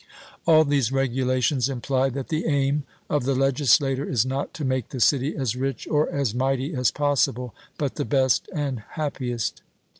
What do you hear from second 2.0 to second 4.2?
that the aim of the legislator